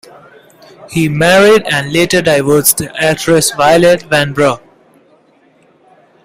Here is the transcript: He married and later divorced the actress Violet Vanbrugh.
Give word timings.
He 0.89 1.07
married 1.09 1.61
and 1.69 1.93
later 1.93 2.23
divorced 2.23 2.77
the 2.79 2.89
actress 2.99 3.51
Violet 3.51 3.99
Vanbrugh. 4.09 4.59